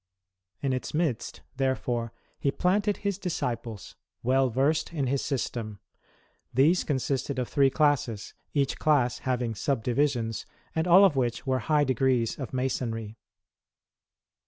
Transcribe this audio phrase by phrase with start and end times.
[0.63, 5.77] In its midst, therefore, he planted his disciples, well versed in his system.
[6.51, 11.83] These consisted of three classes, each class having subdivisions, and all of which were high
[11.83, 13.15] degrees of Masonry.